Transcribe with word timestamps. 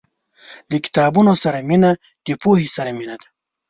•د 0.71 0.73
کتابونو 0.85 1.33
سره 1.43 1.57
مینه، 1.69 1.91
د 2.25 2.27
پوهې 2.41 2.67
سره 2.75 2.91
مینه 2.97 3.15
ده. 3.21 3.27